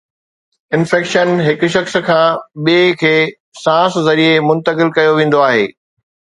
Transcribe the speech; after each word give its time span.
infection 0.77 1.27
هڪ 1.47 1.69
شخص 1.75 1.97
کان 2.07 2.41
ٻئي 2.67 2.89
کي 3.03 3.13
سانس 3.67 4.03
ذريعي 4.11 4.35
منتقل 4.51 4.93
ڪيو 4.99 5.17
ويندو 5.23 5.47
آهي 5.49 5.65